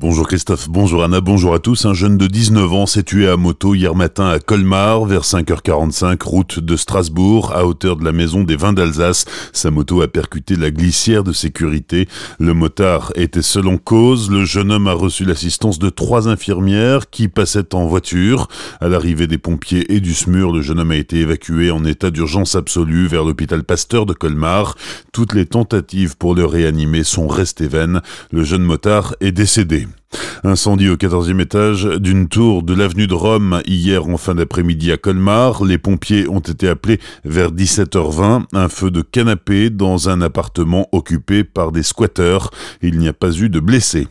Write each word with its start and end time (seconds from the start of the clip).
Bonjour 0.00 0.26
Christophe, 0.26 0.66
bonjour 0.70 1.04
Anna, 1.04 1.20
bonjour 1.20 1.52
à 1.52 1.58
tous. 1.58 1.84
Un 1.84 1.92
jeune 1.92 2.16
de 2.16 2.26
19 2.26 2.72
ans 2.72 2.86
s'est 2.86 3.02
tué 3.02 3.28
à 3.28 3.36
moto 3.36 3.74
hier 3.74 3.94
matin 3.94 4.30
à 4.30 4.38
Colmar 4.38 5.04
vers 5.04 5.24
5h45, 5.24 6.22
route 6.24 6.58
de 6.58 6.74
Strasbourg, 6.74 7.52
à 7.54 7.66
hauteur 7.66 7.96
de 7.96 8.04
la 8.06 8.12
maison 8.12 8.42
des 8.42 8.56
vins 8.56 8.72
d'Alsace. 8.72 9.26
Sa 9.52 9.70
moto 9.70 10.00
a 10.00 10.08
percuté 10.08 10.56
la 10.56 10.70
glissière 10.70 11.22
de 11.22 11.34
sécurité. 11.34 12.08
Le 12.38 12.54
motard 12.54 13.12
était 13.14 13.42
seul 13.42 13.68
en 13.68 13.76
cause. 13.76 14.30
Le 14.30 14.46
jeune 14.46 14.72
homme 14.72 14.86
a 14.86 14.94
reçu 14.94 15.26
l'assistance 15.26 15.78
de 15.78 15.90
trois 15.90 16.28
infirmières 16.28 17.10
qui 17.10 17.28
passaient 17.28 17.74
en 17.74 17.84
voiture. 17.84 18.48
À 18.80 18.88
l'arrivée 18.88 19.26
des 19.26 19.36
pompiers 19.36 19.94
et 19.94 20.00
du 20.00 20.14
SMUR, 20.14 20.50
le 20.50 20.62
jeune 20.62 20.80
homme 20.80 20.92
a 20.92 20.96
été 20.96 21.18
évacué 21.18 21.70
en 21.70 21.84
état 21.84 22.10
d'urgence 22.10 22.54
absolue 22.54 23.06
vers 23.06 23.22
l'hôpital 23.22 23.64
Pasteur 23.64 24.06
de 24.06 24.14
Colmar. 24.14 24.76
Toutes 25.12 25.34
les 25.34 25.44
tentatives 25.44 26.16
pour 26.16 26.34
le 26.34 26.46
réanimer 26.46 27.04
sont 27.04 27.28
restées 27.28 27.68
vaines. 27.68 28.00
Le 28.32 28.44
jeune 28.44 28.62
motard 28.62 29.14
est 29.20 29.32
décédé. 29.32 29.89
time. 29.90 29.99
Incendie 30.42 30.88
au 30.88 30.96
14e 30.96 31.38
étage 31.40 31.84
d'une 31.84 32.26
tour 32.26 32.62
de 32.62 32.72
l'avenue 32.72 33.06
de 33.06 33.12
Rome 33.12 33.60
hier 33.66 34.06
en 34.06 34.16
fin 34.16 34.34
d'après-midi 34.34 34.90
à 34.90 34.96
Colmar. 34.96 35.62
Les 35.64 35.76
pompiers 35.76 36.28
ont 36.28 36.40
été 36.40 36.66
appelés 36.66 36.98
vers 37.26 37.52
17h20. 37.52 38.44
Un 38.54 38.68
feu 38.70 38.90
de 38.90 39.02
canapé 39.02 39.68
dans 39.68 40.08
un 40.08 40.22
appartement 40.22 40.88
occupé 40.92 41.44
par 41.44 41.72
des 41.72 41.82
squatteurs. 41.82 42.50
Il 42.80 42.98
n'y 42.98 43.08
a 43.08 43.12
pas 43.12 43.32
eu 43.32 43.50
de 43.50 43.60
blessés. 43.60 44.08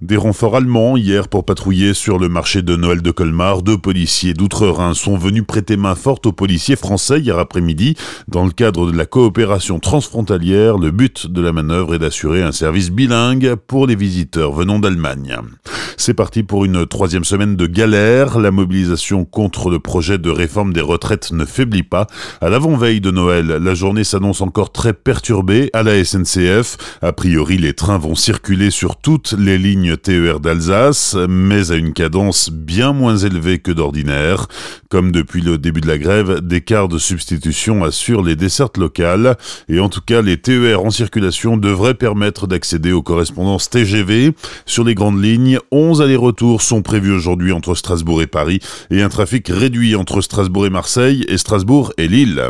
Des 0.00 0.16
renforts 0.16 0.56
allemands 0.56 0.96
hier 0.96 1.28
pour 1.28 1.44
patrouiller 1.44 1.94
sur 1.94 2.18
le 2.18 2.28
marché 2.28 2.62
de 2.62 2.76
Noël 2.76 3.02
de 3.02 3.10
Colmar. 3.10 3.62
Deux 3.62 3.78
policiers 3.78 4.34
d'outre-Rhin 4.34 4.94
sont 4.94 5.16
venus 5.16 5.44
prêter 5.46 5.76
main 5.76 5.94
forte 5.94 6.26
aux 6.26 6.32
policiers 6.32 6.76
français 6.76 7.20
hier 7.20 7.38
après-midi. 7.38 7.96
Dans 8.28 8.44
le 8.44 8.50
cadre 8.50 8.90
de 8.92 8.96
la 8.96 9.06
coopération 9.06 9.80
transfrontalière, 9.80 10.78
le 10.78 10.90
but 10.90 11.26
de 11.26 11.40
la 11.40 11.52
manœuvre 11.52 11.94
est 11.94 11.98
d'assurer 11.98 12.42
un 12.42 12.52
service 12.52 12.90
bilingue 12.90 13.54
pour 13.54 13.86
les 13.86 13.96
visiteurs 13.96 14.52
venant 14.52 14.78
d'Allemagne. 14.78 15.33
him. 15.34 15.58
C'est 15.96 16.14
parti 16.14 16.42
pour 16.42 16.64
une 16.64 16.86
troisième 16.86 17.24
semaine 17.24 17.56
de 17.56 17.66
galère. 17.66 18.38
La 18.38 18.50
mobilisation 18.50 19.24
contre 19.24 19.70
le 19.70 19.78
projet 19.78 20.18
de 20.18 20.30
réforme 20.30 20.72
des 20.72 20.80
retraites 20.80 21.32
ne 21.32 21.44
faiblit 21.44 21.82
pas. 21.82 22.06
À 22.40 22.48
l'avant-veille 22.48 23.00
de 23.00 23.10
Noël, 23.10 23.46
la 23.46 23.74
journée 23.74 24.04
s'annonce 24.04 24.40
encore 24.40 24.72
très 24.72 24.92
perturbée 24.92 25.70
à 25.72 25.82
la 25.82 26.02
SNCF. 26.04 26.76
A 27.02 27.12
priori, 27.12 27.58
les 27.58 27.74
trains 27.74 27.98
vont 27.98 28.14
circuler 28.14 28.70
sur 28.70 28.96
toutes 28.96 29.34
les 29.38 29.58
lignes 29.58 29.96
TER 29.96 30.40
d'Alsace, 30.40 31.16
mais 31.28 31.70
à 31.70 31.76
une 31.76 31.92
cadence 31.92 32.50
bien 32.50 32.92
moins 32.92 33.16
élevée 33.16 33.58
que 33.58 33.72
d'ordinaire. 33.72 34.46
Comme 34.88 35.12
depuis 35.12 35.40
le 35.40 35.58
début 35.58 35.80
de 35.80 35.88
la 35.88 35.98
grève, 35.98 36.40
des 36.40 36.60
cars 36.60 36.88
de 36.88 36.98
substitution 36.98 37.84
assurent 37.84 38.22
les 38.22 38.36
dessertes 38.36 38.78
locales. 38.78 39.36
Et 39.68 39.80
en 39.80 39.88
tout 39.88 40.00
cas, 40.00 40.22
les 40.22 40.36
TER 40.36 40.82
en 40.82 40.90
circulation 40.90 41.56
devraient 41.56 41.94
permettre 41.94 42.46
d'accéder 42.46 42.92
aux 42.92 43.02
correspondances 43.02 43.70
TGV. 43.70 44.32
Sur 44.66 44.84
les 44.84 44.94
grandes 44.94 45.22
lignes, 45.22 45.58
11 45.84 46.00
allers-retours 46.00 46.62
sont 46.62 46.80
prévus 46.80 47.12
aujourd'hui 47.12 47.52
entre 47.52 47.74
Strasbourg 47.74 48.22
et 48.22 48.26
Paris 48.26 48.60
et 48.90 49.02
un 49.02 49.10
trafic 49.10 49.48
réduit 49.48 49.94
entre 49.96 50.22
Strasbourg 50.22 50.64
et 50.64 50.70
Marseille 50.70 51.26
et 51.28 51.36
Strasbourg 51.36 51.92
et 51.98 52.08
Lille. 52.08 52.42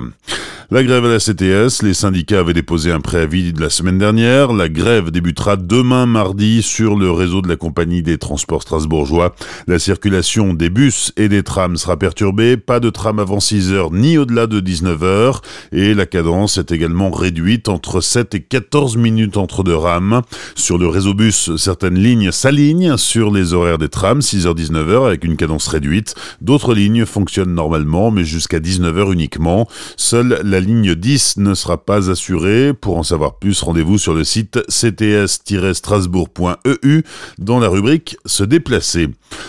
La 0.75 0.83
grève 0.83 1.05
à 1.05 1.09
la 1.09 1.21
CTS, 1.21 1.85
les 1.85 1.95
syndicats 1.95 2.41
avaient 2.41 2.53
déposé 2.53 2.91
un 2.91 2.99
préavis 2.99 3.53
de 3.53 3.61
la 3.61 3.71
semaine 3.71 3.97
dernière. 3.97 4.53
La 4.53 4.69
grève 4.69 5.13
débutera 5.13 5.55
demain 5.55 6.05
mardi 6.05 6.65
sur 6.65 6.97
le 6.97 7.13
réseau 7.13 7.43
de 7.43 7.49
la 7.49 7.55
compagnie 7.55 8.03
des 8.03 8.19
transports 8.19 8.63
strasbourgeois. 8.63 9.37
La 9.69 9.79
circulation 9.79 10.53
des 10.53 10.71
bus 10.71 11.13
et 11.17 11.29
des 11.29 11.45
trams 11.45 11.77
sera 11.77 11.97
perturbée. 11.97 12.57
Pas 12.57 12.81
de 12.81 12.91
tram 12.91 13.21
avant 13.21 13.39
6 13.39 13.73
heures 13.73 13.93
ni 13.93 14.19
au-delà 14.19 14.49
de 14.49 14.59
19 14.59 15.05
heures. 15.05 15.43
Et 15.71 15.95
la 15.95 16.07
cadence 16.07 16.59
est 16.59 16.73
également 16.73 17.13
réduite 17.13 17.69
entre 17.69 18.01
7 18.01 18.35
et 18.35 18.41
14 18.41 18.97
minutes 18.97 19.37
entre 19.37 19.63
deux 19.63 19.77
rames. 19.77 20.23
Sur 20.57 20.79
le 20.79 20.89
réseau 20.89 21.15
bus, 21.15 21.55
certaines 21.55 22.01
lignes 22.01 22.33
s'alignent 22.33 22.97
sur 22.97 23.31
les 23.31 23.53
horaires 23.53 23.79
des 23.79 23.91
trams, 23.91 24.19
6h-19h 24.19 25.07
avec 25.07 25.23
une 25.23 25.37
cadence 25.37 25.69
réduite. 25.69 26.17
D'autres 26.41 26.75
lignes 26.75 27.07
fonctionnent 27.07 27.55
normalement, 27.55 28.11
mais 28.11 28.25
jusqu'à 28.25 28.59
19h 28.59 29.13
uniquement. 29.13 29.69
Seule 29.97 30.41
la 30.43 30.64
ligne 30.65 30.95
10 30.95 31.37
ne 31.37 31.55
sera 31.55 31.85
pas 31.85 32.11
assurée. 32.11 32.73
Pour 32.75 32.97
en 32.97 33.03
savoir 33.03 33.39
plus, 33.39 33.63
rendez-vous 33.63 33.99
sur 33.99 34.15
le 34.15 34.25
site 34.25 34.59
cts-strasbourg.eu 34.69 37.03
dans 37.39 37.61
la 37.61 37.69
rubrique 37.69 38.17
Se 38.27 38.45
déplacer. 38.45 39.09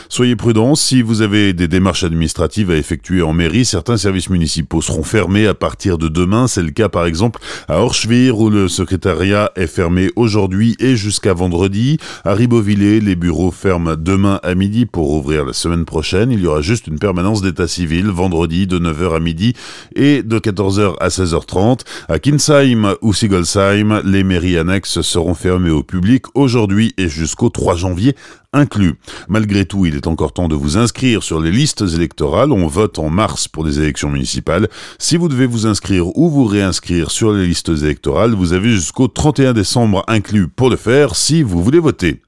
Soyez 0.09 0.35
prudents, 0.35 0.75
si 0.75 1.01
vous 1.01 1.21
avez 1.21 1.53
des 1.53 1.67
démarches 1.67 2.03
administratives 2.03 2.71
à 2.71 2.75
effectuer 2.75 3.21
en 3.21 3.33
mairie, 3.33 3.65
certains 3.65 3.97
services 3.97 4.29
municipaux 4.29 4.81
seront 4.81 5.03
fermés 5.03 5.47
à 5.47 5.53
partir 5.53 5.97
de 5.97 6.07
demain. 6.07 6.47
C'est 6.47 6.63
le 6.63 6.71
cas 6.71 6.89
par 6.89 7.05
exemple 7.05 7.39
à 7.67 7.79
Orchevire 7.79 8.39
où 8.39 8.49
le 8.49 8.67
secrétariat 8.67 9.51
est 9.55 9.67
fermé 9.67 10.11
aujourd'hui 10.15 10.75
et 10.79 10.95
jusqu'à 10.95 11.33
vendredi. 11.33 11.97
À 12.23 12.33
Ribeauvillé, 12.33 12.99
les 12.99 13.15
bureaux 13.15 13.51
ferment 13.51 13.95
demain 13.95 14.39
à 14.43 14.55
midi 14.55 14.85
pour 14.85 15.11
ouvrir 15.11 15.45
la 15.45 15.53
semaine 15.53 15.85
prochaine. 15.85 16.31
Il 16.31 16.41
y 16.41 16.47
aura 16.47 16.61
juste 16.61 16.87
une 16.87 16.99
permanence 16.99 17.41
d'état 17.41 17.67
civil 17.67 18.07
vendredi 18.07 18.67
de 18.67 18.79
9h 18.79 19.15
à 19.15 19.19
midi 19.19 19.53
et 19.95 20.23
de 20.23 20.39
14h 20.39 20.94
à 20.99 21.09
16h30. 21.09 21.81
À 22.07 22.19
Kinsheim 22.19 22.95
ou 23.01 23.13
Sigolsheim, 23.13 24.01
les 24.03 24.23
mairies 24.23 24.57
annexes 24.57 25.01
seront 25.01 25.33
fermées 25.33 25.69
au 25.69 25.83
public 25.83 26.25
aujourd'hui 26.33 26.93
et 26.97 27.09
jusqu'au 27.09 27.49
3 27.49 27.75
janvier 27.75 28.15
inclus. 28.53 28.95
Malgré 29.27 29.65
tout, 29.65 29.85
il 29.85 29.95
est 29.95 30.07
encore 30.07 30.33
temps 30.33 30.47
de 30.47 30.55
vous 30.55 30.77
inscrire 30.77 31.23
sur 31.23 31.39
les 31.39 31.51
listes 31.51 31.81
électorales. 31.81 32.51
On 32.51 32.67
vote 32.67 32.99
en 32.99 33.09
mars 33.09 33.47
pour 33.47 33.63
des 33.63 33.79
élections 33.79 34.09
municipales. 34.09 34.67
Si 34.97 35.17
vous 35.17 35.27
devez 35.27 35.45
vous 35.45 35.67
inscrire 35.67 36.17
ou 36.17 36.29
vous 36.29 36.45
réinscrire 36.45 37.11
sur 37.11 37.33
les 37.33 37.45
listes 37.45 37.69
électorales, 37.69 38.33
vous 38.33 38.53
avez 38.53 38.69
jusqu'au 38.69 39.07
31 39.07 39.53
décembre 39.53 40.03
inclus 40.07 40.47
pour 40.47 40.69
le 40.69 40.77
faire 40.77 41.15
si 41.15 41.43
vous 41.43 41.63
voulez 41.63 41.79
voter. 41.79 42.21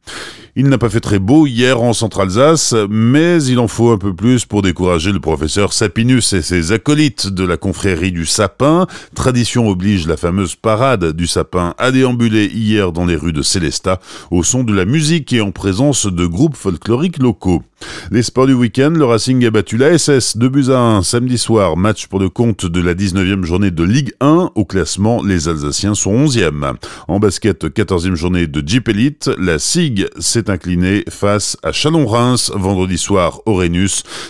Il 0.59 0.69
n'a 0.69 0.79
pas 0.79 0.89
fait 0.89 1.01
très 1.01 1.19
beau 1.19 1.45
hier 1.45 1.79
en 1.79 1.93
Centre-Alsace, 1.93 2.73
mais 2.89 3.43
il 3.43 3.59
en 3.59 3.67
faut 3.67 3.91
un 3.91 3.99
peu 3.99 4.15
plus 4.15 4.45
pour 4.45 4.63
décourager 4.63 5.11
le 5.11 5.19
professeur 5.19 5.71
Sapinus 5.71 6.33
et 6.33 6.41
ses 6.41 6.71
acolytes 6.71 7.27
de 7.27 7.43
la 7.43 7.57
confrérie 7.57 8.11
du 8.11 8.25
sapin. 8.25 8.87
Tradition 9.13 9.69
oblige 9.69 10.07
la 10.07 10.17
fameuse 10.17 10.55
parade 10.55 11.11
du 11.11 11.27
sapin 11.27 11.75
à 11.77 11.91
déambuler 11.91 12.47
hier 12.47 12.91
dans 12.91 13.05
les 13.05 13.15
rues 13.15 13.33
de 13.33 13.43
Célestat 13.43 13.99
au 14.31 14.41
son 14.41 14.63
de 14.63 14.73
la 14.73 14.85
musique 14.85 15.31
et 15.31 15.41
en 15.41 15.51
présence 15.51 16.07
de 16.07 16.25
groupes 16.25 16.55
folkloriques 16.55 17.19
locaux. 17.19 17.61
Les 18.09 18.23
sports 18.23 18.47
du 18.47 18.53
week-end, 18.53 18.89
le 18.89 19.05
Racing 19.05 19.45
a 19.45 19.51
battu 19.51 19.77
la 19.77 19.97
SS 19.97 20.37
2 20.37 20.49
buts 20.49 20.71
à 20.71 20.79
1 20.79 21.03
samedi 21.03 21.37
soir, 21.37 21.77
match 21.77 22.07
pour 22.07 22.19
le 22.19 22.29
compte 22.29 22.65
de 22.65 22.81
la 22.81 22.95
19e 22.95 23.43
journée 23.43 23.69
de 23.69 23.83
Ligue 23.83 24.13
1. 24.19 24.51
Au 24.55 24.65
classement, 24.65 25.21
les 25.21 25.47
Alsaciens 25.47 25.93
sont 25.93 26.25
11e. 26.25 26.73
En 27.07 27.19
basket, 27.19 27.65
14e 27.65 28.15
journée 28.15 28.47
de 28.47 28.67
Jeep 28.67 28.89
Elite, 28.89 29.29
la 29.37 29.59
SIG 29.59 30.07
s'est 30.17 30.46
inclinée 30.49 31.03
face 31.09 31.57
à 31.63 31.71
Chalon-Reims 31.71 32.51
vendredi 32.55 32.97
soir 32.97 33.41
au. 33.45 33.57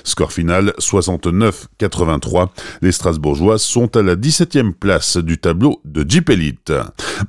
Score 0.03 0.31
final 0.31 0.73
69-83. 0.79 2.47
Les 2.81 2.91
Strasbourgeois 2.91 3.57
sont 3.57 3.95
à 3.95 4.01
la 4.01 4.15
17e 4.15 4.73
place 4.73 5.17
du 5.17 5.37
tableau 5.37 5.81
de 5.85 6.05
Jeep 6.07 6.29
Elite. 6.29 6.73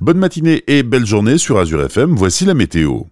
Bonne 0.01 0.17
matinée 0.17 0.63
et 0.67 0.83
belle 0.83 1.05
journée 1.05 1.37
sur 1.37 1.57
Azure 1.57 1.83
FM, 1.83 2.15
voici 2.15 2.45
la 2.45 2.53
météo. 2.53 3.09